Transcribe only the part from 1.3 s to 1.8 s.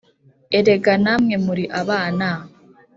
muri